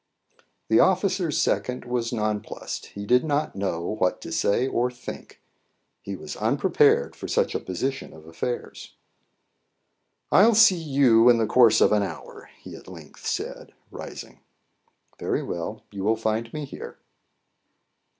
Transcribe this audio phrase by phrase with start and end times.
[0.67, 5.43] The officer's second was nonplussed; he did not know what to say or think.
[6.01, 8.95] He was unprepared for such a position of affairs.
[10.31, 14.39] "I'll see you in the course of an hour," he at length said, rising.
[15.19, 16.97] "Very well; you will find me here."